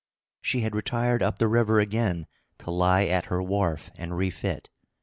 [0.41, 2.25] She had retired up the river again
[2.57, 4.67] to lie at her wharf and refit.